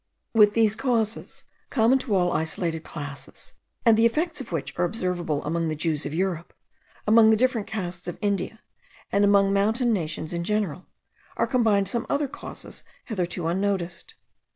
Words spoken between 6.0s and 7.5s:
of Europe, among the